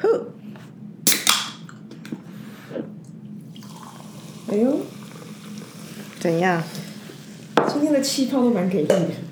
[0.00, 0.26] 呵，
[4.48, 4.80] 哎呦，
[6.20, 6.62] 怎样？
[7.68, 9.27] 今天的气泡都蛮给力的。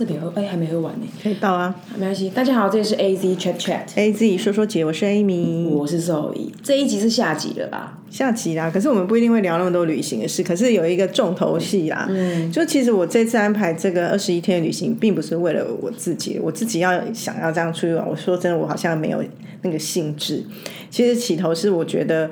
[0.00, 1.06] 这边喝，哎，还没喝完呢。
[1.22, 1.74] 可以倒啊。
[1.92, 5.68] 没关系，大家好，这里是 A Z Chat Chat，A Z 说说姐，我是 Amy。
[5.68, 6.50] 我是兽医。
[6.62, 10.42] 这一集是下集了吧，下集啦，可是我们不一定会聊那么多旅行的事。
[10.42, 18.08] 可是有一个重头戏啦，嗯，就其实我这次安排这个二十一天的旅行，并不是为了我自己，我自己要想要这样出去玩。
[18.08, 19.22] 我说真的，我好像没有
[19.60, 20.42] 那个兴致。
[20.88, 22.30] 其实起头是我觉得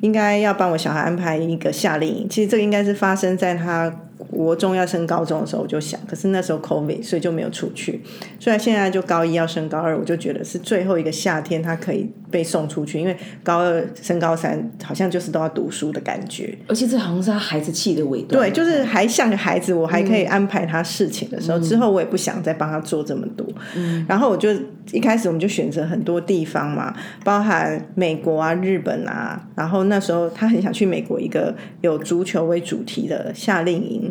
[0.00, 3.94] 应该要帮我小孩安排一个夏令营，其实这个应该是发生在他
[4.30, 8.00] 国中要升高中的时候，我就想，可是那时候 COVID，所以就没有出去。
[8.38, 16.56] 虽然现在就高一要升高二，我就觉得是最后一个夏天，他可以被送出去，因为高二升高三好像就是都要读书的感觉。
[16.68, 18.40] 而且这好像是他孩子气的尾端。
[18.40, 23.46] 对，就是还像个孩子，我还可以安排他事情的时候，之后我也不想再帮他做这么多。
[23.76, 24.50] 嗯然后我就
[24.92, 29.46] 一开始我们就选择很多地方嘛，包含美国啊、日本啊。
[29.54, 34.09] 然后那时候他很想去美国一个有足球为主题的夏令营，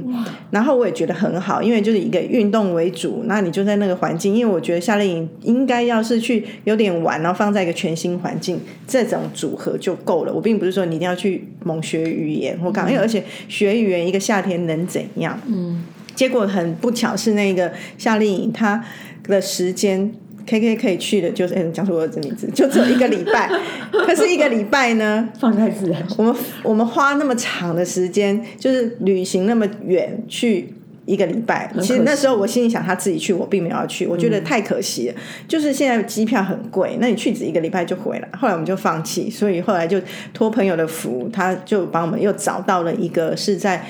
[0.51, 10.33] 然后我也觉得很好，因为就是一个运动为主，那你就在那个环境，因为我觉得夏令营应该要是去有点玩，然后放在一个全新环境，这种组合就够了。
[10.33, 15.39] 我并不是说你一定要去猛学语言或干嘛，因为而且学语言一个夏天能怎样？
[15.47, 15.83] 嗯，
[16.15, 18.83] 结果很不巧是那个夏令营它
[19.23, 20.11] 的时间。
[20.49, 23.47] K K 可以去的，就是讲出我的名字， 就只有一个礼拜。
[23.93, 26.03] 可是一个礼拜呢，放在自然。
[26.17, 30.73] 我们我们花那么长的时间，就是旅行那么远去
[31.05, 31.71] 一个礼拜。
[31.79, 35.15] 其实那时候我心里想，他自己去，我并没有要去，我觉得太可惜了。
[35.47, 38.27] 就是现在机票很贵，那你去只一个礼拜就回来。
[38.35, 40.01] 后来我们就放弃，所以后来就
[40.33, 43.85] 托朋友的福，他就帮我们又找到了一个是在。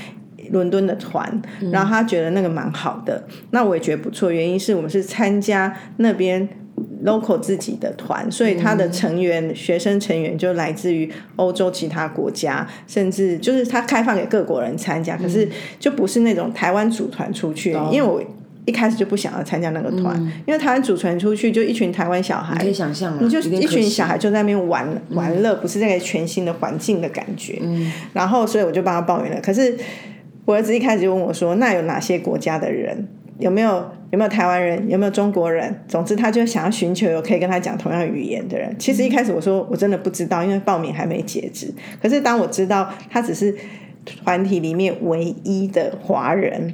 [0.52, 4.32] 伦敦的团，然后他觉得那个蛮好的，那我也觉得不错。
[4.32, 6.48] 原因是我们是参加那边
[7.06, 15.48] local 自己的团，所以他的成员、学生成员就来自于欧洲其他国家，甚至就是他开放给各国人参加，可是
[15.80, 18.24] 就不是那种台湾组团出去，因为我。
[18.66, 20.16] 一开始就不想要参加那个团，
[20.46, 27.60] 因为台湾组团出去就一群台湾小孩，可以想象，你就一群小孩就在那边玩玩乐，不是那个全新的环境的感觉。
[28.14, 29.42] 然后，所以我就帮他报名了。
[29.42, 29.76] 可是
[30.50, 33.08] 我儿子一开始就问我说：“那有哪些国家的人？
[33.38, 34.90] 有没有有没有台湾人？
[34.90, 35.80] 有没有中国人？
[35.88, 38.76] 总之，他就想要寻求有可以跟他讲同样语言的人。
[38.80, 41.72] 其实一开始我说我真的不知道，因为报名还没截止。
[42.02, 43.56] 可是当我知道他只是
[44.24, 46.74] 团体里面唯一的华人。”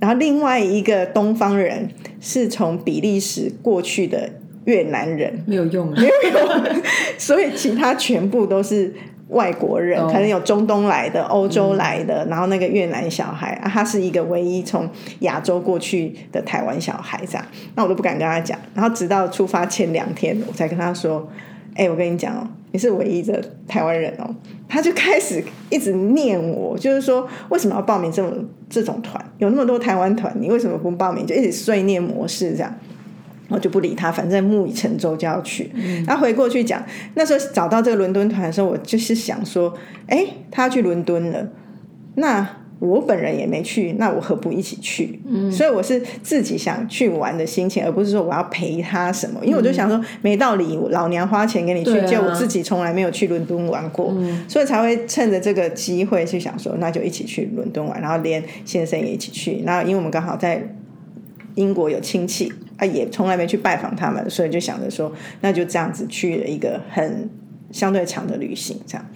[0.00, 1.90] 然后另外一个东方人
[2.22, 4.30] 是从比利时过去的
[4.64, 6.82] 越南人，没有用，没有用，
[7.18, 8.94] 所以其他全部都是
[9.28, 14.88] 外国人，可能有中东来的、欧洲来的，然后那个越南小孩啊，他是一个唯一从
[15.20, 17.44] 亚洲过去的台湾小孩，这样，
[17.74, 18.58] 那我都不敢跟他讲。
[18.74, 21.28] 然后直到出发前两天，我才跟他说
[21.76, 24.28] ：“哎，我跟你讲哦。”你是唯一的台湾人哦，
[24.68, 29.24] 他就开始一直念我，就是说为什么要报名这种这种团？
[29.38, 31.26] 有那么多台湾团，你为什么不报名？
[31.26, 32.74] 就一直碎念模式这样，
[33.48, 35.70] 我就不理他，反正木已成舟就要去。
[36.06, 39.72] 他回过去讲，那时候找到这个伦敦团的时候，我就是想说，
[40.06, 41.48] 哎，他要去伦敦了，
[42.14, 42.48] 那。
[42.80, 45.20] 我本人也没去，那我何不一起去？
[45.26, 49.40] 嗯，所以我是自己想去玩的心情，而不是说我要陪他什么。
[49.44, 54.14] 因为我就想说，没道理，老娘花钱给你去，结果我自己从来没有去伦敦玩过，
[54.46, 59.60] 所以才会趁着这个机会去想说，那就一起去伦敦玩，然后连先生也一起去。
[59.66, 60.62] 然后因为我们刚好在
[61.56, 65.12] 英国有亲戚啊，也从来没去拜访他们，所以就想着说，
[65.42, 67.28] 那就这样子去了一个很
[67.70, 69.06] 相对长的旅行，这样。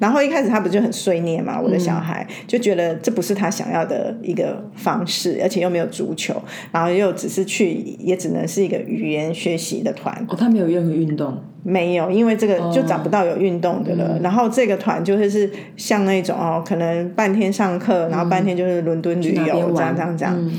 [0.00, 1.60] 然后一开始他不就很碎念嘛？
[1.60, 6.34] 我的小孩就觉得这不是他想要的一个方式，而且又没有足球，
[6.72, 10.12] 然后又只是去，也只能是一个语言学习的团。
[10.28, 14.18] 哦，他没有任何运动，没有，因为这个就找不到有运动的了。
[14.20, 20.50] 然后这个团就是是像那种哦，可能半天上课，然后半天就是伦敦旅游这样这样这样。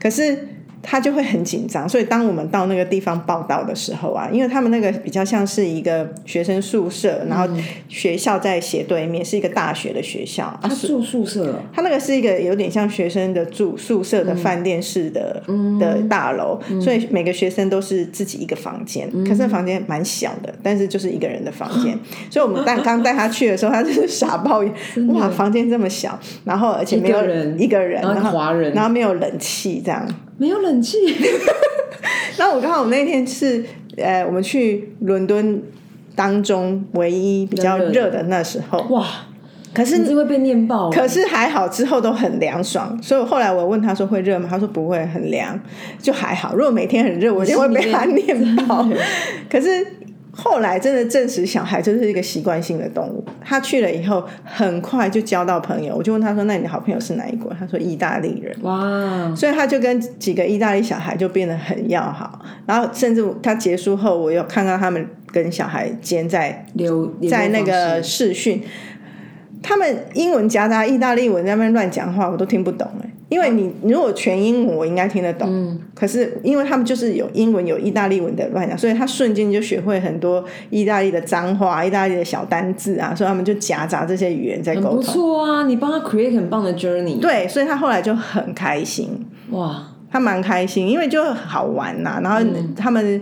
[0.00, 0.47] 可是。
[0.82, 7.46] 他就会很紧张，所以当我们到那个地方报道的时候啊，因为他们那个比较像是一个学生宿舍，然后
[7.88, 10.58] 学校在斜对面是一个大学的学校。
[10.62, 15.42] 他住宿舍，他那个是一个有点像学生的住宿舍的饭店式的
[15.78, 21.98] 的大楼，所以每个学生都是自己一个房间，可是房间蛮小的，但是就是一个人的房间。
[22.30, 24.72] 所以我们带刚带他去的时候，他就是傻抱怨，
[25.14, 30.06] 哇，房间这么小，然后而且没有人一个人，然后华人，然后没有冷气这样。
[30.38, 30.96] 没有冷气，
[32.38, 33.64] 那我刚好我那天是
[33.96, 35.60] 呃，我们去伦敦
[36.14, 39.04] 当中唯一比较热的那时候，哇，
[39.74, 40.88] 可是你这会被念爆。
[40.90, 44.46] 可是还好，之后都很凉爽，所以后来我问他说会热吗？
[44.48, 45.58] 他说不会，很凉，
[46.00, 46.54] 就还好。
[46.54, 48.88] 如果每天很热，我就会被他念爆。
[49.50, 49.84] 可是
[50.40, 53.24] 后来真的证实，小孩就是一个习惯性的动物。
[53.44, 55.96] 他去了以后，很快就交到朋友。
[55.96, 59.34] 我就问他说：“那你的好朋友是哪一国？”他说：“意大利人。”哇！
[59.34, 62.40] 所以他就跟几个意大利小孩就变得很要好。
[62.66, 68.62] 然后甚至他结束后，我有看到他们跟小孩间在留在那个视讯。
[69.62, 73.10] 他们英文夹杂意大利文在那边乱讲话，我都听不懂哎。
[73.28, 75.46] 因为你如果全英文，我应该听得懂。
[75.50, 75.78] 嗯。
[75.94, 84.96] 可是因为他们就是有英文有意大利文的乱讲，所以他瞬间就学会很多意大利的脏话、意大利的小单字啊，所以他们就夹杂这些语言在沟通。
[84.96, 87.20] 不错啊，你帮他 create 很棒的 journey。
[87.20, 89.26] 对，所以他后来就很开心。
[89.50, 89.88] 哇。
[90.10, 92.20] 他蛮开心，因为就好玩呐。
[92.22, 92.40] 然后
[92.76, 93.20] 他们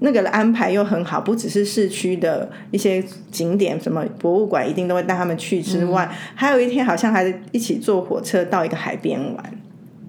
[0.00, 9.52] 那个安排又很好，不只是市区的一些景点，什么博物馆一定都会带他们去之外，还有一天好像还一起坐火车到一个海边玩。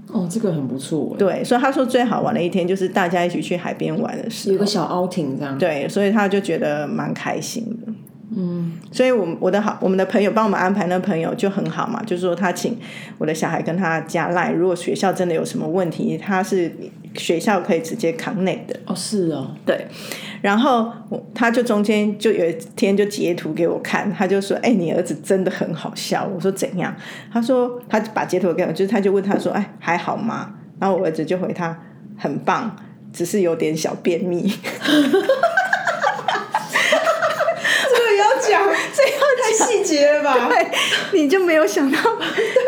[0.07, 1.15] 哦，这个很不错。
[1.17, 5.57] 对，所以他说最好玩的一天就是大家一起去海边玩的时候，有个小 outing 这样。
[5.57, 7.93] 对，所以他就觉得蛮开心的。
[8.33, 12.79] 嗯，所以，我我的好，我们的朋友帮我们安排，那朋友就很好嘛，就是说他请
[13.17, 16.71] 我的小孩跟他加赖，如果学校真的有什么问题，他是
[17.13, 18.79] 学校可以直接 connect 的。
[18.85, 19.85] 哦，是哦，对。
[20.41, 20.89] 然后
[21.35, 26.95] 他就中间就有一天就截图给我看，他就说：“哎，你儿子真的很好笑。”我说：“怎样？”
[27.33, 31.77] 他说：“他把截图给我，就是他就问他说：‘哎，还好吗？’然后我儿子就回他
[32.17, 32.75] ：‘很棒，
[33.11, 34.49] 只是有点小便秘。
[39.53, 40.47] ’”细节了吧？
[40.47, 40.65] 对，
[41.21, 41.97] 你就没有想到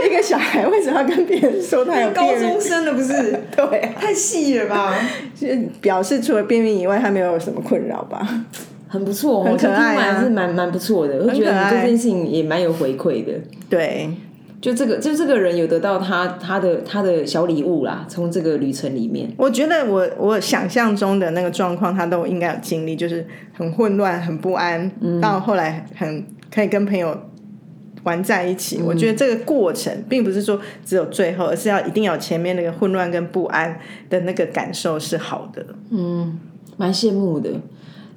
[0.06, 3.40] 一个小孩为什么要跟别人说他有高中生的不是？
[3.56, 4.96] 对，太细了吧？
[5.36, 5.48] 就
[5.82, 8.28] 表示除了便秘以外，他没有什么困扰吧？
[8.88, 11.18] 很不错，很可爱啊，是蛮蛮不错的。
[11.20, 13.34] 我觉得这件事情也蛮有回馈的。
[13.70, 14.10] 对，
[14.62, 18.06] 就这个，就这个人有得到他他的他的小礼物啦。
[18.08, 24.92] 从这个旅程里面，我觉得我我想象中的那个状况，他都应该有经历，就是很混乱、很不安，
[25.22, 26.24] 到后来很。
[26.54, 27.20] 可以跟朋友
[28.04, 33.80] 玩在一起，我觉得这个过程并不是说只有最后，而是要一定要前面那个混乱跟不安
[34.10, 35.66] 的那个感受是好的。
[35.90, 36.40] 嗯，
[36.78, 37.50] 蛮羡慕的。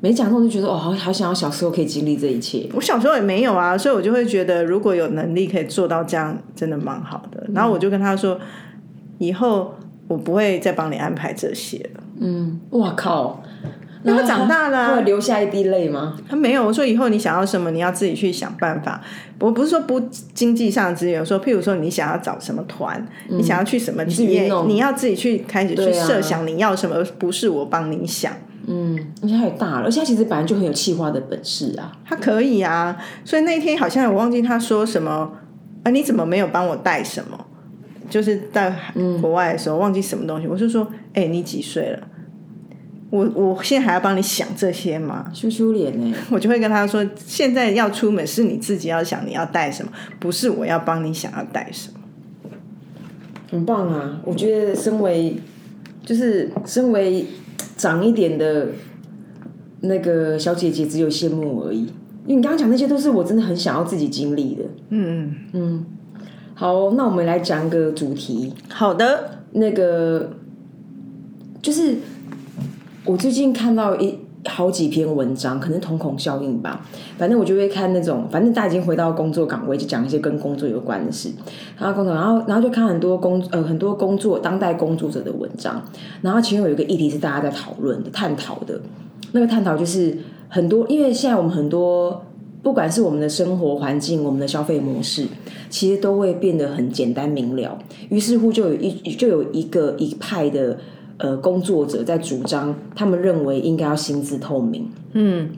[0.01, 2.69] 没讲中就觉得哦，好好想要小时候可以经历这一切。
[2.75, 7.47] 我小时候也没有啊，所以我就会觉得如果有能力可以做到这样，真的蛮好的。
[7.55, 8.39] 然后我就跟他说，
[9.19, 9.75] 以后
[10.07, 12.03] 我不会再帮你安排这些了。
[12.21, 13.43] 嗯，哇靠！
[14.15, 16.17] 他长大了，会留下一滴泪吗？
[16.29, 16.65] 他没有。
[16.65, 19.01] 我说以后你想要什么，你要自己去想办法。
[19.39, 20.01] 我不是说不
[20.33, 28.33] 经济上资源，说譬如说你想要找什么团，你想要去什么体验，你要自己去开始去设想你要什么，而不是我帮你想。
[28.69, 31.93] 嗯，而且太大了，而且他其实本来就很有气化的本事啊。
[32.05, 35.31] 他可以啊，所以那天好像我忘记他说什么，
[35.85, 37.39] 啊，你怎么没有帮我带什么？
[38.09, 38.75] 就是在
[39.21, 41.99] 国外的时候忘记什么东西，我就说，哎，你几岁了？
[43.09, 45.31] 我我现在还要帮你想这些吗？
[45.33, 46.17] 羞羞脸呢？
[46.29, 52.01] 我就会跟他说，现在要出门是你自己要想你要带什么，不是我要帮你想要带什么。
[53.49, 54.21] 很棒啊！
[54.25, 55.37] 我觉得身为
[56.05, 57.25] 就是身为
[57.77, 58.67] 长一点的
[59.83, 61.83] 那个小姐姐，只有羡慕而已。
[62.27, 64.65] 因为你刚刚讲那些都是我真的很想要自己经历的。
[64.89, 65.87] 嗯嗯嗯。
[66.55, 68.53] 好，那我们来讲个主题。
[68.69, 70.33] 好的，那个
[71.63, 71.95] 就是。
[73.07, 76.85] 我最近看到一好几篇文章，可能瞳孔效应吧。
[77.17, 81.31] 反正我就会看那种，反正大家已经回到工作岗位，就讲一些跟工作有关的事。
[81.79, 85.81] 然后工作，然后然后就看很多工呃很多工作当代工作者的文章。
[86.21, 88.81] 然后其中有一个议题是大家在讨论的、探讨的。
[89.33, 90.17] 那个探讨就是
[90.49, 92.25] 很多，因为现在我们很多
[92.63, 95.27] 不管是我们的生活环境、我们的消费模式，
[95.69, 97.79] 其实都会变得很简单明了。
[98.09, 100.77] 于是乎，就有一就有一个一派的。
[101.19, 104.91] 呃，工作者在主张，他们认为应该要薪资透明。
[105.13, 105.51] 嗯，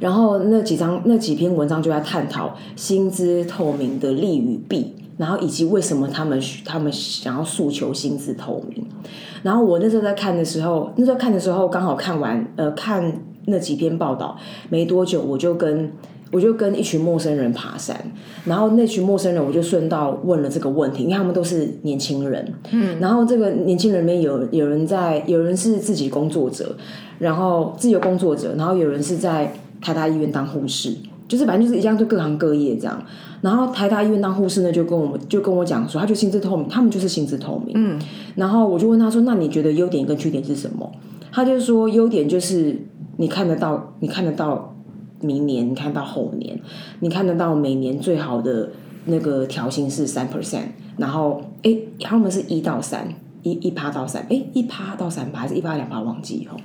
[0.00, 8.84] 然后那几张那几篇文章就在探讨薪资透明的利与弊，然后以及为什么他们他们想要诉求薪资透明。
[9.42, 14.36] 然后我那时候在看的时候，那时候看的时候刚好看完，呃，看那几篇报道
[14.70, 15.92] 没多久，我就跟。
[16.34, 17.96] 我就跟一群陌生人爬山，
[18.44, 26.74] 然后那群陌生人我就顺道问了这个问题，因为他们都是年轻人，嗯，然后这个年轻人里面有有人在，有人是自己工作者，
[27.20, 30.92] 然后自由工作者，然后有人是在台大医院当护士，
[31.28, 33.00] 就是反正就是一样，就各行各业这样。
[33.40, 37.96] 然后台大医院当护士呢，就跟我们就跟我讲说，他就心智透明，他们就是心智透明，嗯，
[38.34, 40.90] 然后我就问他说，那你觉得优点跟缺点是什么？
[41.30, 42.76] 他就说优点就是
[43.18, 44.73] 你看得到，你看得到。
[45.20, 46.60] 明年，你看到后年，
[47.00, 48.70] 你看得到每年最好的
[49.06, 50.66] 那个调薪是三 percent，
[50.96, 53.08] 然后哎，他们是一到三，
[53.42, 56.56] 一一趴到三，哎，一趴到三趴还是一趴两趴忘记哦。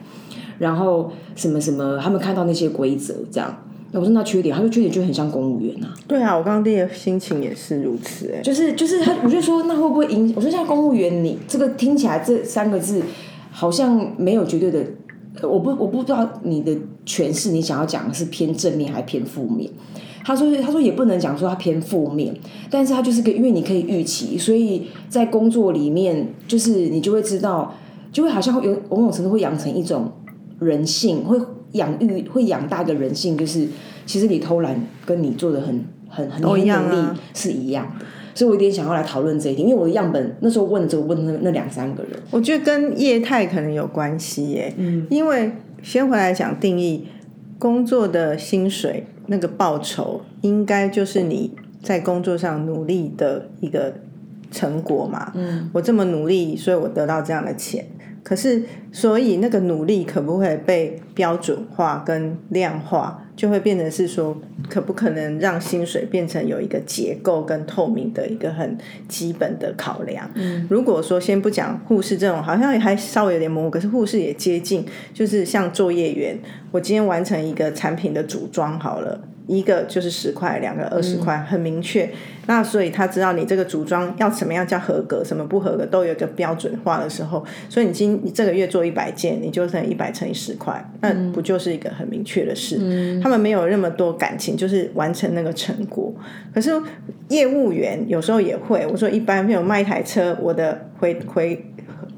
[0.57, 3.63] 然后什么什么，他们看到那些规则这样。
[3.91, 5.87] 我说那缺点，他说缺点就很像公务员呐。
[6.07, 8.41] 对啊，我刚刚第一个心情也是如此哎。
[8.41, 10.31] 就是就是他，我就说那会不会影？
[10.35, 13.01] 我说像公务员，你这个听起来这三个字
[13.51, 14.85] 好像没有绝对的，
[15.43, 19.69] 我不我不知道你的诠释，你想要讲的是偏正面还是偏负面？
[20.23, 22.35] 他说他说也不能讲说他偏负面，
[22.69, 27.75] 但是他就是个因为你可以预期，所以在工作里面就是你就会知道，
[28.11, 30.11] 就会好像有某种程度会养成一种
[30.59, 31.39] 人性会。
[31.73, 33.67] 养育会养大的人性，就是
[34.03, 36.63] 其实你偷懒跟你做的很很很努力
[37.35, 47.07] 是一样的，所以我有点想要来讨论这一点，因为我的样本那时候问这个问那那两三个人，我觉得跟业态可能有关系耶，嗯，因为先回来讲定义
[47.57, 53.93] 工作的薪水那个报酬，应该就是你在工作上努力的一个
[54.51, 57.85] 成果嘛，嗯，我这么努力，所以我得到这样的钱。
[58.21, 64.37] 可是，所以那个努力可不可以被标准化跟量化，就会变成是说，
[64.69, 68.77] 可不可能让薪水变成有一个结构跟透明的一个很
[69.07, 70.29] 基本的考量？
[70.33, 76.37] 嗯，如果说先不讲护士这种，好像还稍微有点模糊，可是护士也接近，就是像作业员，
[76.71, 79.21] 我今天完成一个产品的组装好了。
[79.47, 82.07] 一个就是十块，两个二十块，很明确。
[82.45, 87.43] 那所以他知道你这个组装要什么样叫合格，什么不合格，都有一个标准化的时候。
[87.67, 92.77] 所以你今你这个月做一百件，你就剩一百乘以十块，那不就是一个很明确的事？
[93.23, 96.13] 他们没有那么多感情，就是完成那个成果。
[96.53, 96.79] 可是
[97.29, 101.65] 业务员有时候也会，我说一般没有卖一台车，我的回回。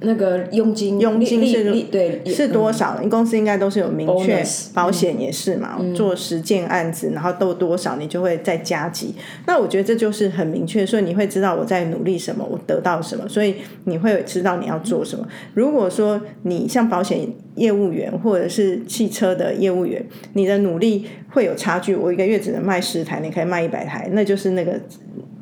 [0.03, 2.99] 那个佣金，佣金是对是多少？
[3.01, 4.43] 你公司应该都是有明确，
[4.73, 5.79] 保险也是嘛。
[5.95, 9.13] 做十件案子，然后都多少，你就会再加急。
[9.45, 15.27] 那我觉得这就是很明确，所以你会知道我在努力什么，我得到什么，所以你会知道你要做什么。
[15.53, 20.03] 如果说你像保险业务员或者是汽车的业务员，
[20.33, 21.95] 你的努力会有差距。
[21.95, 24.79] 我一个月只能卖十台，你可以卖一百台，那就是那个。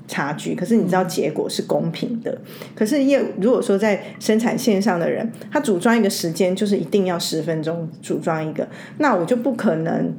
[0.10, 2.38] 差距，可是你知道结果是公平的。
[2.76, 10.12] 可是业如果说在生产线上的人，他组装一个时间就是一定要十分钟组装一个，那我就不可能。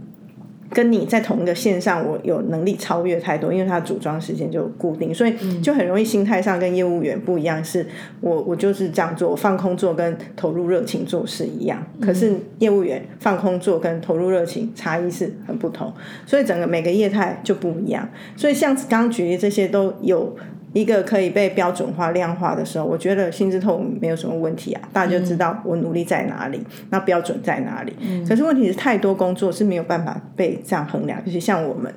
[0.73, 7.63] 跟你在同一个线上，我有能力超越太多，因为它组装时间就固定，所以就很容易心态上跟业务员不一样。
[7.65, 7.87] 是
[8.21, 15.93] 我我就是这样做，放空做跟投入热情做是一样，可是业务员放空做跟投入热情差异是很不同，
[16.25, 18.09] 所以整个每个业态就不一样。
[18.37, 20.37] 所以像刚刚举例这些都有。
[20.73, 27.95] 一个可以被标准化、量化的时候，我觉得心智透没有什么问题啊，大家就知道我努力在哪里，那标准在哪里。
[28.29, 31.93] 可是问题是，太多工作是没有办法被这样衡量，尤其像我们，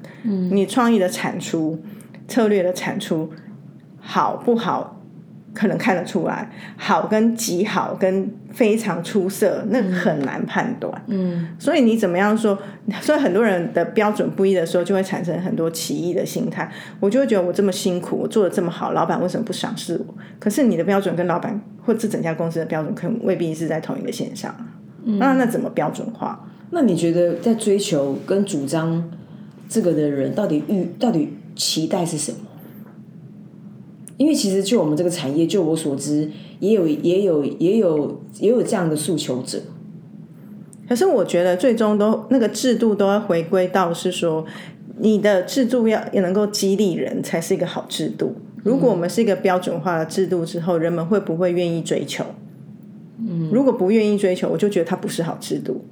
[0.52, 1.80] 你创意的产出、
[2.28, 3.30] 策略的产出
[4.00, 5.03] 好不好？
[5.54, 11.02] 可能看得出来，好跟极好跟非常出色，那很难判断。
[11.08, 12.58] 嗯，所以你怎么样说？
[13.02, 16.70] 所以很多人的标准不一的时候，就会产生很多奇异的心态。
[17.00, 20.16] 我就会觉得我这么辛苦，我做的这么好，老板为什么不赏识我？
[20.40, 24.54] 可是你的标准跟老板或这整家公司的标准，可能未必是在同一个线上。
[25.06, 26.48] 那那怎么标准化？
[26.72, 29.12] 那你觉得在追求跟主张
[29.70, 32.38] 这个的人，到底预到底期待是什么？
[34.18, 36.30] 因为其实就我们这个产业，就我所知，
[36.60, 39.60] 也有也有也有也有这样的诉求者。
[40.88, 44.46] 可是我觉得最终都那个制度都要回归到是说，
[45.00, 48.36] 你的制度要也能够激励人才是一个好制度。
[48.64, 52.24] 如果我们是一个标准化的制度之后，人们会不会愿意追求？
[53.20, 55.84] 嗯，如果不愿意追求，我就觉得它不是好制度。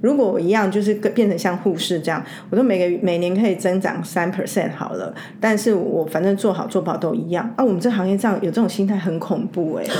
[0.00, 7.52] 如果我一样就是变成像护士这样，我都每个每年可以增长三 percent 好了，但是我反正做好做不好都一样。
[7.56, 9.84] 啊，我们这行业这样有这种心态很恐怖哎。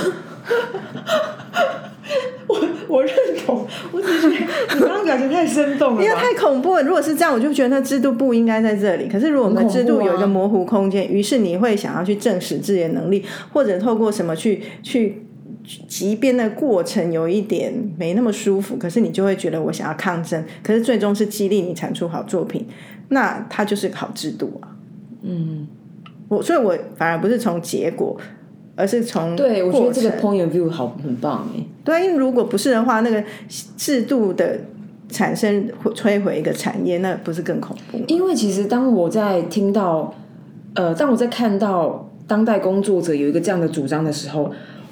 [2.47, 3.13] 我我认
[3.45, 4.37] 同，我只是你
[4.79, 6.83] 刚刚表情太生动了，因为太恐怖了。
[6.83, 9.07] 如果是这样，我就觉得那制度不应该在这里。
[9.07, 15.27] 可是如果我们制度有一个模糊空间，于是你会想要去证实自己的能力，或者透过什么去去。
[15.87, 22.65] 即便那过程有一点没那么舒服，可是你就会觉得我想要抗争，可是最终是激励你产出好作品，
[23.09, 24.75] 那它就是好制度啊。
[25.21, 25.67] 嗯，
[26.27, 28.17] 我所以，我反而不是从结果，
[28.75, 31.63] 而是从对我觉得这个 point of view 好很棒哎。
[31.83, 33.23] 对，因为如果不是的话，那个
[33.77, 34.59] 制度的
[35.09, 37.99] 产生摧毁一个产业，那不是更恐怖？
[38.07, 40.13] 因为其实当我在听到，
[40.73, 44.51] 呃，当我在看到当代工作者有一个这样的主张的时候。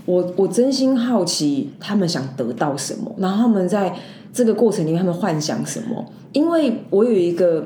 [0.10, 3.94] 我我真心好奇他们想得到什么，然后他们在
[4.34, 6.04] 这个过程里面他们幻想什么？
[6.34, 7.64] 因为我有一个，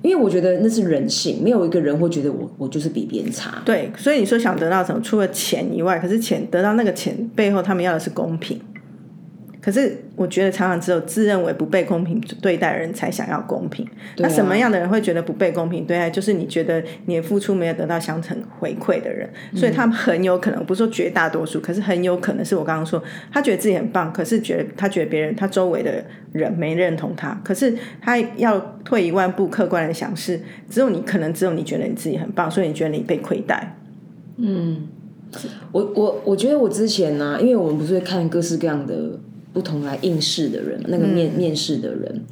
[0.00, 3.60] 因为我觉得那是人性，没有一个人会觉得我我就是比别人差。
[3.66, 4.98] 对，所以你说想得到什么？
[5.02, 8.58] 除了钱以外，可是钱得到那个钱背后，他们要的是公平。
[9.62, 13.86] 可是我觉得常常只有自认为不被公平对待的人才想要公平。
[14.16, 16.10] 那什么样的人会觉得不被公平对待？
[16.10, 19.30] 就是你觉得你的付出没有得到相成回馈的人。
[19.54, 23.00] 所以他们很有可能，不是说绝大多数，可是很有可能是我刚刚说，
[23.32, 27.40] 他觉得自己很棒，可是觉得他觉得别人他周围的人没认同他。
[27.44, 33.76] 可是他要退一万步，客观的想是，只有你可能只有你觉得你自己很棒，所以你觉得你被亏待。
[34.38, 34.88] 嗯，
[35.70, 39.20] 我我我觉得我之前呢，因为我们不是会看各式各样的。
[39.52, 42.22] 不同来应试的人，那个面面试的人，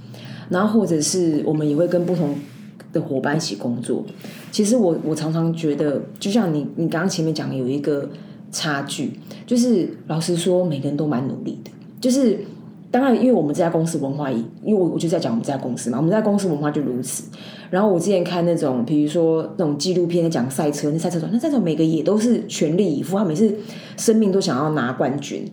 [0.48, 2.34] 然后或者是我们也会跟不同
[2.92, 4.04] 的伙伴一起工作。
[4.50, 8.08] 其实我我常常觉得，就像你你刚刚前面讲的，有一个
[8.50, 9.12] 差距，
[9.46, 11.70] 就是老实说，每个人都蛮努力的。
[12.00, 12.38] 就是
[12.90, 17.24] 当然，因为我们这家公司文化，因为我我就在讲我们这家公司嘛，我们这家公司文化就如此。
[17.68, 23.54] 然后我之前看那种，比如说那种纪录片在讲赛车，那赛车手，那赛车手每个也都是全力以赴，他每次
[23.96, 25.44] 生命都想要拿冠军。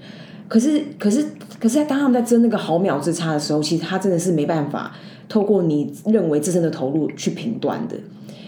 [0.47, 1.25] 可是，可是，
[1.59, 4.95] 可是在当他们在争那个毫秒之差的时候，其实他真的是没办法
[5.27, 7.95] 透过你认为自身的投入去评断的，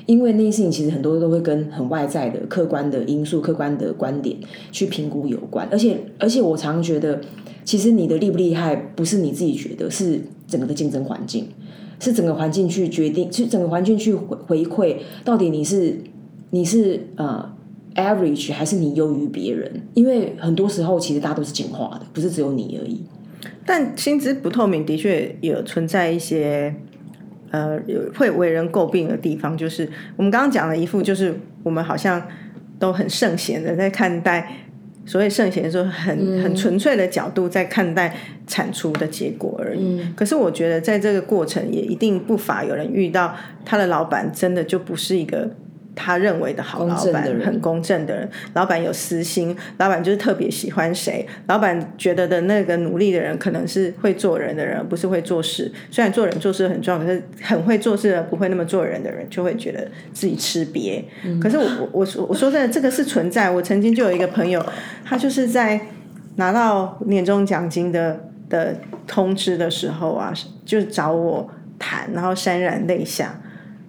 [0.05, 4.37] 因为那些事情其实很多都会跟很外在的客观的因素、客观的观点
[4.71, 5.67] 去评估有关。
[5.71, 7.19] 而且，而且我常常觉得，
[7.65, 11.47] 其实你的厉不厉害，不是你自己觉得，是整个的竞争环境，
[11.99, 15.97] 是整个环境去决定，是整个环境去回回馈，到底你是
[16.51, 17.57] 你是呃。
[17.99, 19.71] Average 还是你优于别人？
[19.93, 23.03] 因为很多时候其实大家都是进化的，不是只有你而已。
[23.65, 26.73] 但薪资不透明的确有存在一些
[27.51, 27.79] 呃
[28.15, 29.87] 会为人诟病的地方，就是
[30.17, 32.21] 我们刚刚讲的一副，就是我们好像
[32.77, 34.51] 都很圣贤的在看待
[35.05, 38.15] 所谓圣贤，说很很纯粹的角度在看待
[38.47, 40.01] 产出的结果而已。
[40.15, 45.49] 可是我觉得在这个过程也一定不乏有人遇到他的老板真的就不是一个。
[46.01, 55.69] 他认为的好老板，很公正的人，老板有私心，老板就是特别喜欢谁，老板觉得的那个努力的人，可能是会做人的人，不是会做事。
[55.91, 61.03] 虽然做人做事很重要，可是很会做事的不会那么做人的人，就会觉得自己吃瘪。
[61.41, 63.51] 可是我我我我说真的，这个是存在。
[63.51, 64.65] 我曾经就有一个朋友，
[65.03, 65.81] 他就是在
[66.37, 68.73] 拿到年终奖金的的
[69.05, 70.33] 通知的时候啊，
[70.63, 73.41] 就找我谈，然后潸然泪下。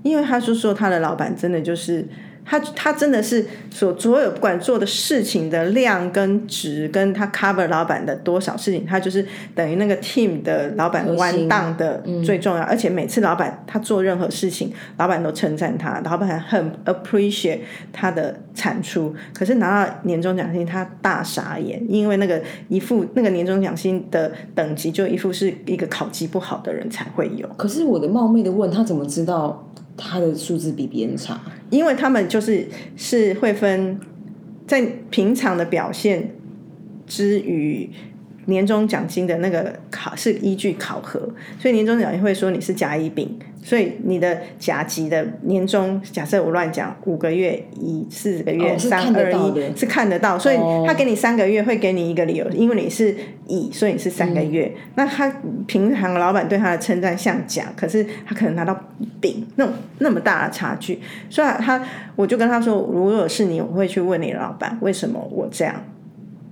[0.03, 2.07] 因为他就说他的老板真的就是
[2.43, 12.63] 他，他真的是所所有不管做的事情的量跟值，跟他 cover 老板的多少事情，他就是等于那个 team 的老板弯档的最重要。
[12.63, 17.61] 而且每次老板他做任何事情，老板都称赞他，老板很 appreciate
[17.93, 19.15] 他的产出。
[19.35, 27.47] 可是拿到年终奖金，他大傻眼，因为那个一副那个年终奖金的等级，就一副是一个考绩不好的人才会有。
[27.59, 29.67] 可是我的冒昧的问他怎么知道？
[29.96, 33.98] 他的数字比别人差，因为他们就是是会分
[34.66, 36.35] 在平常的表现
[37.07, 37.90] 之余。
[38.51, 41.19] 年终奖金的那个考是依据考核，
[41.59, 54.71] 所以年终奖金会说你是甲乙丙，所以你的甲级的年终，假设我乱讲，五个月一四个月三二一，是看得到，所以他给你三个月会给你一个理由，因为你是乙，所以你是三个月。
[54.97, 55.33] 那他
[55.67, 58.79] 平常老板对他的称赞像甲，可是他可能拿到
[59.21, 61.83] 丙，那种那么大的差距，所以他
[62.17, 65.75] 我就跟他说，如果是你，我会去问你老板为什么我这样。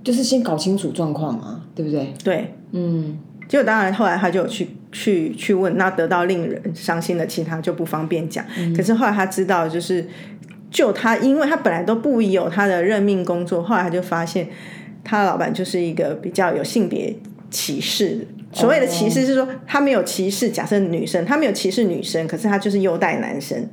[0.09, 2.11] 就是先搞清楚状况嘛，对不对？
[2.23, 3.19] 对，嗯。
[3.47, 8.43] 结果当然后来他就去去去问，那得到令人伤心的其他就不方便讲。
[8.75, 10.07] 可是后来他知道，就是
[10.71, 14.49] 就他，因为他本来都不有他的任命工作，后来他就发现
[15.03, 17.15] 他的老板就是一个比较有性别
[17.51, 18.27] 歧视。
[18.51, 23.69] 所谓的歧视是说他没有歧视，假设女生他没有歧视女生，可是他就是优待男生，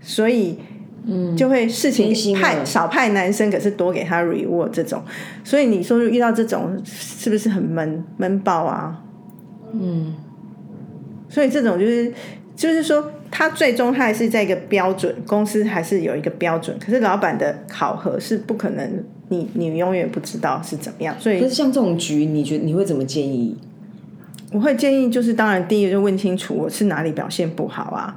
[0.00, 0.58] 所以。
[1.06, 5.02] 嗯，就会事情派少派男生，可是多给他 reward 这种，
[5.42, 9.02] 所以你说遇到这种是不是很闷闷爆啊？
[9.72, 10.14] 嗯，
[11.28, 12.12] 所以这种就是
[12.54, 21.14] 就是说，他最终他还是在一个标准，公司还是有一个标准，可是老板的考核是不可能，你你永远不知道是怎么样。
[21.18, 23.56] 所以，可是像这种局，你觉得你会怎么建议？
[24.52, 28.14] 我会建议就是，当然第一个就问清楚我是哪里表现不好啊。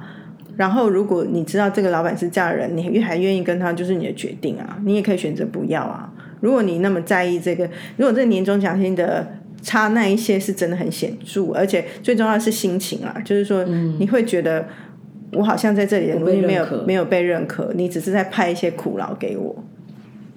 [0.56, 4.78] 然后，如果你知道这个老板是这样的人，你越还愿意跟他，就是你的决定啊。
[4.84, 6.12] 你也可以选择不要啊。
[6.40, 9.26] 如果你那么在意这个，如果这年终奖金的
[9.62, 14.66] 差那一些是真的很显著，而且最重要是心情啊，就是说你会觉得
[15.32, 19.64] 我好像在这里的努力没有没有被认可，你只是在派一些苦劳给我。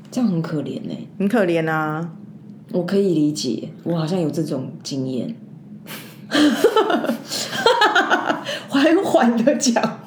[0.09, 2.09] 这样很可怜呢、很可怜啊。
[2.71, 5.35] 我可以理解，我好像有这种经验。
[8.67, 9.99] 缓缓的讲，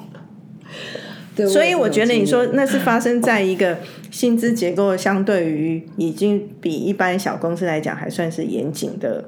[1.35, 3.77] 对，所以我觉得你说那是发生在一个
[4.09, 9.23] 薪资结构相对于已经比一般小公司来讲还算是严谨的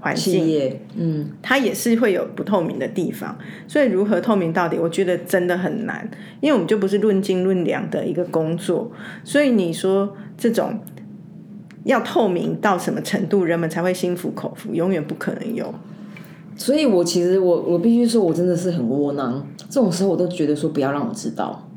[0.00, 3.38] 环境，嗯，它也是会有不透明的地方。
[3.68, 6.10] 所以如何透明到底，我觉得真的很难，
[6.40, 8.90] 因为我们就不是论斤论两的一个工作。
[9.22, 10.80] 所以你说这种
[11.84, 15.72] 要透明到什么程度，人们才会心服口服，永远不可能有。
[16.56, 19.46] 所以我其实我我必须说，我真的是很窝囊。
[19.68, 21.68] 这种时候我都觉得说不要让我知道，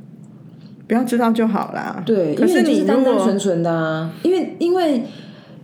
[0.87, 2.03] 不要知道就好啦。
[2.05, 5.03] 对，可是因为就是单单纯纯的啊，因为因为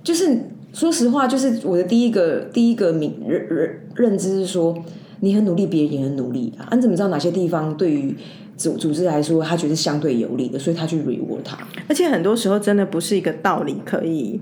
[0.04, 0.40] 就是
[0.74, 4.76] 说实话，就是我的第一个第一个明认认认知是说，
[5.20, 6.74] 你很努力，别人也很努力啊。
[6.74, 8.16] 你怎么知道哪些地方对于
[8.56, 11.58] 组组织来说，他觉得相对有利的，所以他去 reward 他。
[11.90, 14.40] 而且很多时候真的不是一个道理可以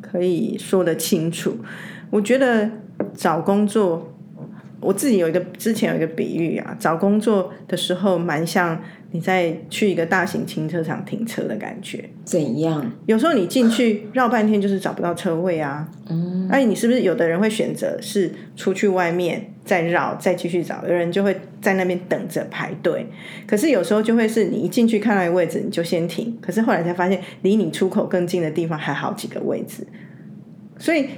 [0.00, 1.54] 可以说得清楚。
[2.10, 2.68] 我觉得
[3.16, 4.12] 找工作，
[4.80, 8.80] 我自己有一个之前有一个比喻啊，找工作的时候蛮像
[9.12, 12.04] 你在去一个大型停车场停车的感觉。
[12.24, 12.92] 怎样？
[13.06, 23.06] 有时候你进去绕半天就是找不到车位啊，嗯，而你是不是有的人会选择是出去外面再绕再继续找，有人就会在那边等着排队。
[23.46, 29.86] 可是有时候就会是你一进去看到一个位置你就先停，可是后来才发现离你出口更近的地方还好几个位置。
[30.78, 31.08] 所以，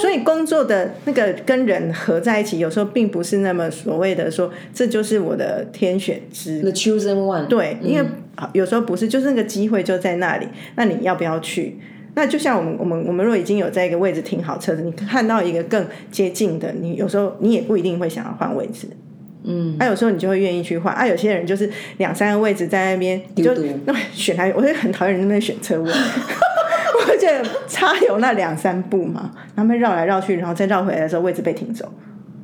[0.00, 8.06] 所以工作的那个跟人合在一起，有时候并不是那么所谓的说这就是我的天选之 The chosen one，对，因为
[8.52, 11.78] 有时候不是，就是那个机会就在那里，那你要不要去？
[12.14, 18.86] 那就像我们我们我们若已经有在一个位置停好车子，你看到一个更接近的，你有时候你也不一定会想要换位置。
[19.44, 20.94] 嗯，啊，有时候你就会愿意去换。
[20.94, 23.54] 啊，有些人就是两三个位置在那边，你就
[23.86, 25.90] 那选来，我就很讨厌人那边选车位。
[27.08, 31.92] 我觉得差有那两三步嘛，他们绕来绕去，然后再绕回来的时候，位置被停走。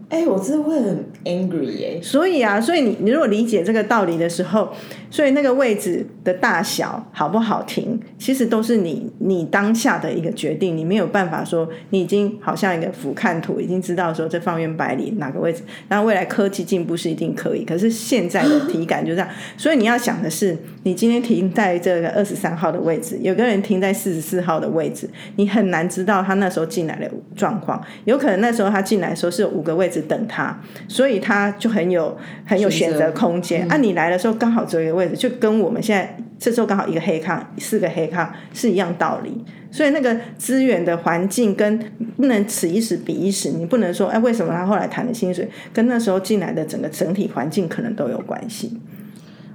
[0.09, 4.73] 哎、我真的会很 angry 哎、所以啊，所以你你如果理解这个道理的时候，
[5.11, 33.67] 所以那个位置的大小好不好停，其实都是你你当下的一个决定，你没有办法说你已经好像一个俯瞰图，已经知道说这方圆百里哪个位置，那未来科技进步是一定可以，可是现在的体感就这样，所以你要想的是，你今天停在这个二十三号的位置，有个人停在四十四号的位置，你很难知道他那时候进来的状况，有可能那时候他进来的时候是有五个位置等他，所以他就很有很有选选择择空间。
[33.71, 39.45] 啊，你来的时候刚好只有一个位置，就跟我们现在这时候刚好一个黑康，四个黑康是一样道理。
[39.71, 41.79] 所以那个资源的环境跟
[42.17, 48.81] 不能此一时彼一时，你不能说哎，为什么他后来谈的薪水跟那时候进来的整个整体环境可能都有关系。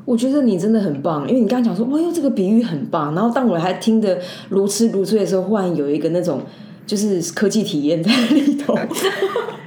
[0.05, 3.15] 我觉得你真的很棒，因为你刚刚讲说，哇哟，这个比喻很棒。
[3.15, 6.41] 然后当我还听得如痴如醉的时候，忽然有一个那种
[6.85, 8.77] 就是科技体验在里头。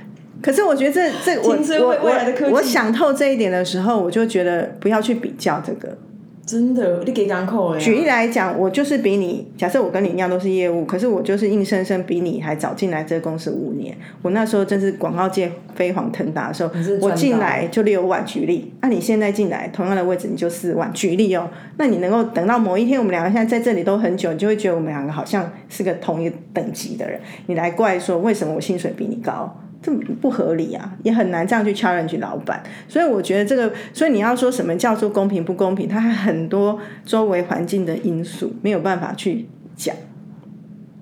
[0.47, 5.99] 可是我觉得这这我我我我想透这一点的时候，我就觉得不要去比较这个。
[6.47, 13.93] 真的，你给港口哎，举例来讲，我就是比你，假设我跟你一样都是业务，可是我就是硬生生比你还早进来这个公司五年。
[14.23, 18.73] 我那时候真是广告界飞黄腾达的时候，我进来就六万，举例。
[18.83, 21.51] 那、你现在进来同样的位置你就四万，举例哦。
[21.79, 27.21] 那你能够等到某一天我们两个现在在这里都很久，你就会觉得我们两个好像是个同一等级的人。
[27.49, 29.53] 你来怪说为什么我薪水比你高？
[29.87, 32.63] 这不合理啊，也很难这样去 challenge 老板。
[32.89, 39.47] 所以我觉得这个，所以你要说什么叫做公平不公平，它还很多周围环境的因素没有办法去
[39.77, 39.95] 讲。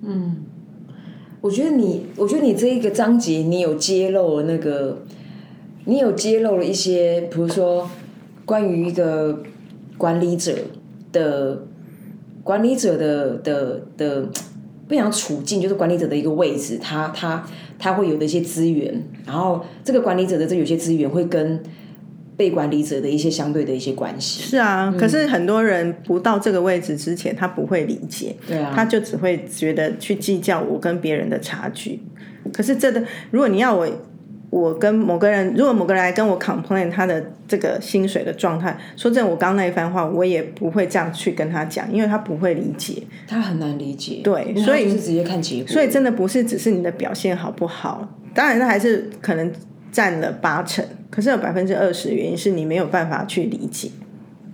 [0.03, 0.43] 嗯
[1.41, 5.03] 我觉得你，我觉得你这一个章节，你有揭露了那个，
[5.85, 7.87] 你有揭露了一些，比如说
[8.45, 9.43] 关于一个
[9.97, 10.53] 管理者
[11.11, 11.63] 的
[12.43, 14.29] 管理者的的的，
[14.87, 17.43] 不讲处境，就是管理者的一个位置，他他
[17.79, 21.61] 他会有的一些资源，然后这个管理者的这有些资源会跟
[22.37, 24.43] 被管理者的一些相对的一些关系。
[24.43, 32.01] 是啊，可是很多人不到这个位置之前，他不会理解，对啊，他就只会觉得去计较我跟别人的差距。
[32.53, 33.87] 可是这的，如果你要我，
[34.55, 43.03] 我跟某个人，如果某个人来跟我 complain 他的这个薪水的状态，说真的，我刚刚那一番话，我也不会这样去跟他讲，因为他不会理解。
[43.27, 49.51] 他很难理解，对所以是直接看结果，所以真的不是只是你的表现好不好，当然那还是可能
[49.91, 53.89] 占了八成，可是有百分之二十的原因是你没有办法去理解。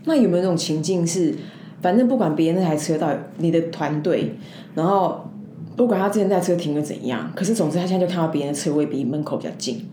[0.05, 1.31] 那有没有那种情境是，
[1.79, 4.33] 反正不管别人那台车到你的团队，
[4.73, 5.29] 然后
[5.77, 9.87] 不管他之前那台车停的怎样，可是总之他现在就看到别人的车位比门口比较近，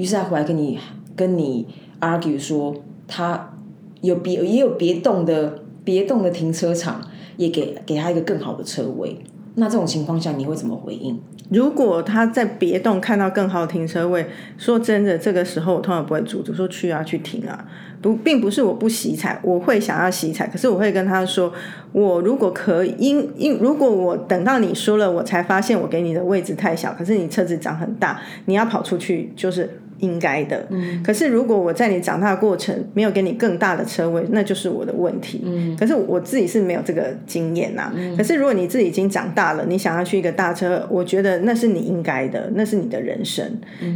[0.00, 0.78] 于是他回来跟你
[1.14, 1.66] 跟你
[2.00, 2.74] argue 说
[3.06, 3.52] 他
[4.00, 7.02] 有别也有别动的别动的停车场，
[7.36, 9.18] 也给给他一个更好的车位。
[9.56, 11.20] 那这种情况下，你会怎么回应？
[11.50, 14.24] 如果他在别动看到更好的停车位，
[14.56, 17.66] 说真的，这个时候我通常不会阻止，说去啊，去停啊。
[18.00, 21.52] 不，并不是我不洗彩，我会想要洗彩，可是我会跟他说，
[21.92, 29.79] 我如果可以，因因如果我等到你说了，我才发现我给你的位置太小，可是你车子长很大，你要跑出去就是。
[30.00, 30.66] 应该的，
[31.04, 35.42] 可是如果我在你长大的过程没有给你更大的车位，那就是我的问题。
[35.78, 37.92] 可是我自己是没有这个经验呐。
[38.16, 43.44] 可是如果你自己已经长大了，你想要去一个大车，我觉得那是你应该的，那是你的人生。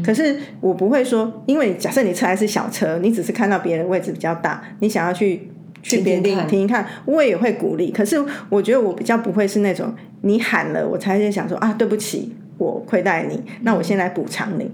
[0.05, 5.49] 可是我不会说，因为假设你车还是小车，你只是看到别人位置比较大，你想要去
[5.83, 7.91] 去别地停一看，我也会鼓励。
[7.91, 14.71] 可是我觉得我比较不会是那种你喊了我才在想说啊，对不起，我亏待你，那我先来补偿你。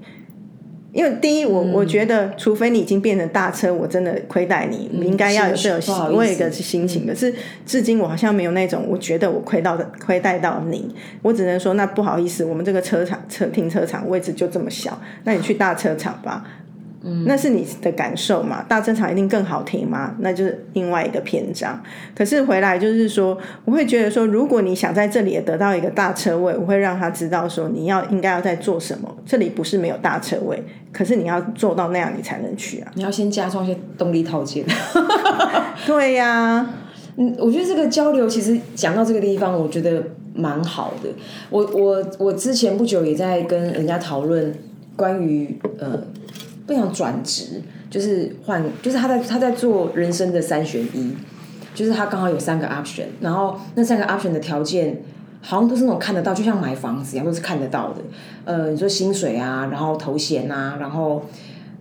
[0.93, 7.07] 因为第一，我我觉得，除非你已经变成大车，我真的亏待你，你应该要有这种我有一个心情。
[7.07, 7.33] 可是
[7.65, 16.45] 至今我好像没有那种，我觉得我亏到的亏待到你，我只能说那不好意思，我们这个车场车停车场位置就这么小，那你去大车场吧。
[17.25, 18.63] 那是你的感受嘛？
[18.69, 20.15] 大车场一定更好停吗？
[20.19, 21.83] 那就是另外一个篇章。
[22.15, 29.17] 可是回来就是说，我会觉得说，如果你想在这里也得到一个大车位，我会让他知道说，你要应该要在做什么。
[29.25, 32.93] 这里不是没有大车位，可是你要做到那样，你才能去啊。
[32.95, 34.63] 你要先加装一些动力套件。
[35.87, 36.69] 对呀，
[37.17, 40.03] 嗯，我觉得这个交流其实讲到这个地方，我觉得
[40.35, 41.09] 蛮好的。
[41.49, 44.55] 我我我之前不久也在跟人家讨论
[44.97, 45.99] 关于呃。
[46.71, 51.17] 不想转职，就是换，就是他在他在做人生的三选一，
[51.75, 55.03] 就是他刚好有三个 option，然后那三个 option 的条件
[55.43, 58.03] 好像都是那种看得到，就像买房子一样，都是看得到的。
[58.45, 61.21] 呃，你说薪水啊，然后头衔啊，然后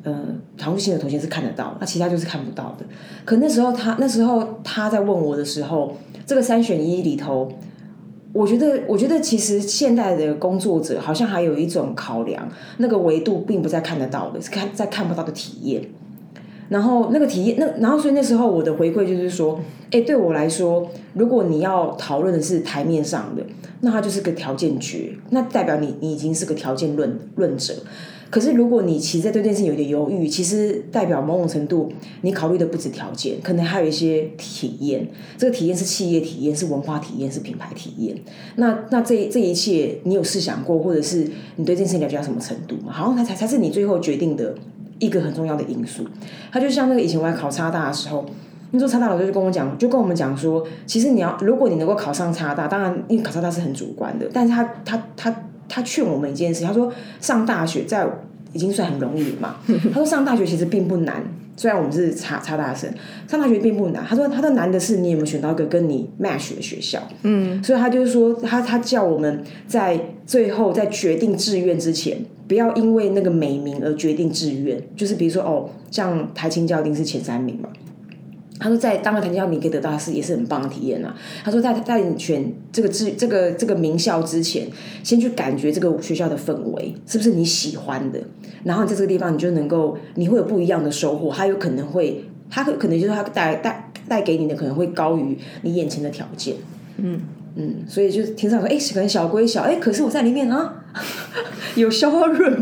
[0.02, 0.12] 呃，
[0.60, 2.86] 好像薪水头衔是看得到，那其他就是看不到的。
[3.26, 7.52] 可那时候他那时候他在问我的时候，这个三选一里头。
[8.32, 15.84] 我觉得，我觉得其实现代的工作者好像还有一种考量，那个维度并不在看得到的，是看在看不到的体验。
[16.70, 23.44] 然后那个体验，那然后所以那时候我的回馈就是说，哎，对我来说，如果你要讨论的是台面上的，
[23.82, 27.74] 那它就是个条件决，那代表你你已经是个条件论论者。
[28.32, 35.08] 可是，如果你其实在对这件事有点犹豫，其实代表某种程度你考虑的不止条件，可能还有一些体验。
[35.36, 38.16] 这个体验是企业体验，是文化体验，是品牌体验。
[38.58, 42.94] 那那这这一切，你有试想过，或者是你对这件事情了解到什么程度吗？
[42.94, 44.54] 好像才才才是你最后决定的
[45.00, 46.06] 一个很重要的因素。
[46.52, 48.24] 他就像那个以前我在考差大的时候，
[48.70, 55.36] 那时候差大老师就跟我讲，就跟我们讲说，其实你要如果你能够考上差大，当然因为考差大是很主观的，但是他他他。
[55.70, 58.06] 他劝我们一件事，他说上大学在
[58.52, 59.58] 已经算很容易了嘛。
[59.94, 61.24] 他说上大学其实并不难，
[61.56, 62.92] 虽然我们是差差大生，
[63.28, 64.04] 上大学并不难。
[64.04, 67.00] 他说他的难的是你有没有选到一个跟你 match 的学校。
[67.22, 74.82] 嗯，所以他就是说他他叫我们在最后在决定志愿之前，不要因为那个美名而决定志愿。
[74.96, 77.70] 就是比如说哦，像台青教一定是前三名嘛。
[78.60, 81.16] 他说，在当了台教，你可以得到是也是很棒的体验呐。
[81.46, 84.68] 他说，在在你选这个志这个这个名校之前，
[85.02, 88.20] 先去感觉这个学校的氛围是不是你喜欢的，
[88.66, 91.34] 然后你在这个地方你就能够你会有不一样的收获。
[91.34, 96.56] 他有可能会，他可能就是他带带带给你的可能会高于你眼前的条件。
[96.98, 97.22] 嗯
[97.56, 100.84] 嗯，所以就是听上说，哎，可能小归小，哎，可是我在里面啊，
[101.76, 102.62] 有消润，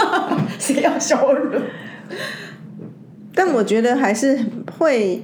[0.60, 1.62] 谁要消润？
[3.34, 4.38] 但我觉得还是
[4.78, 5.22] 会。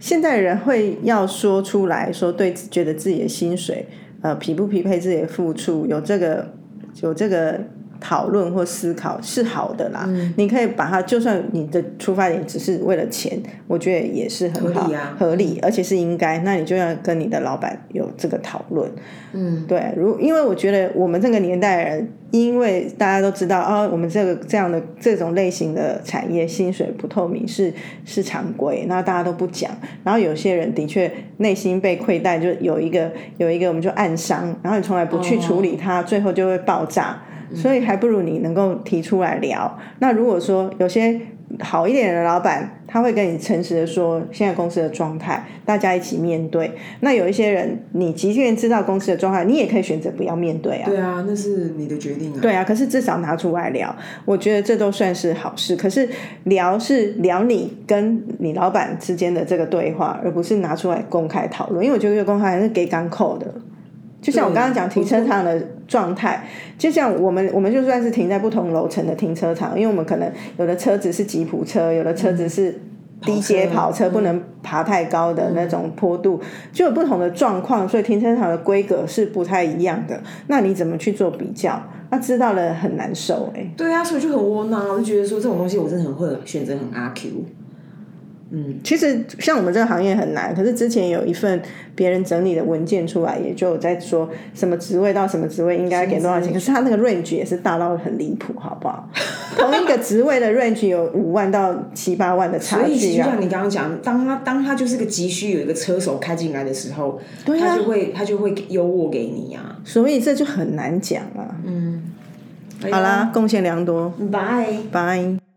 [0.00, 3.86] 现在人会要说出来说，对，觉得自己的薪水，
[4.22, 6.52] 呃，匹不匹配自己的付出，有这个，
[7.02, 7.60] 有这个。
[8.00, 16.38] 讨论或思考是好的啦，你可以把它，就算你的出发点只是为了钱，我觉得也是很好，合理，而且是应该。
[16.38, 18.90] 那你就要跟你的老板有这个讨论。
[19.32, 27.72] 嗯，对，如因为我觉得我们这个年代人，因为大家都知道啊，我们这个这样的这种类型的产业，薪水不透明是
[28.04, 29.70] 是常规，那大家都不讲。
[30.02, 37.22] 然后有些人的确内心被亏待，就有一个有一个我们就暗伤，然后你从来不去处理它，最后就会爆炸。
[37.54, 39.78] 所以还不如你能够提出来聊。
[39.98, 41.20] 那如果说有些
[41.58, 46.70] 好一点的老板，他会跟你诚实的说现在公司的状态，大家一起面对。
[47.00, 50.84] 那有一些人，你即便知道公司的状态，你也可以选择不要面对啊。
[50.86, 52.38] 对啊，那是你的决定啊。
[52.40, 55.74] 对啊，可是至少拿出来聊，我觉得这都算是好事。
[55.74, 56.08] 可是
[56.44, 61.84] 聊是聊你跟你老板之间的这个对话，而不是拿出来公开讨论。
[61.84, 63.52] 因为我觉得越公开还是给港口的。
[64.22, 65.58] 就像我刚刚讲停车场的
[65.90, 66.46] 状态，
[66.78, 72.80] 就像我们我们就算是停在不同楼层的停车场，因为我们可能有的车子是吉普车，有的车子是
[73.22, 76.40] 低阶跑车不能爬太高的那种坡度，
[76.72, 80.20] 就有不同的状况，所以停车场的规格是不太一样的。
[80.46, 81.82] 那你怎么去做比较？
[82.12, 83.68] 那知道了很难受哎。
[83.76, 87.30] 对啊，所以就很窝囊，我就觉得说这种东西我真的很会选择很阿 Q。
[88.52, 91.62] 嗯，其实像我们这个行业很难，可是之前有一份
[91.94, 99.08] 别人整理的文件出来，也就在说什么职位到什么职位应该给多少钱，可是他那个 range 也是大到很离谱，好不好？
[99.56, 103.24] 同一个职位的 range 有五万到七八万的差距啊！
[103.24, 111.54] 就像你刚刚讲，当他当他就是个急需有一个车手开进来的时候，对他就会他就会优渥给你啊，所以这就很难讲啊。
[111.64, 112.02] 嗯，
[112.90, 115.49] 好啦，贡献良多，拜拜。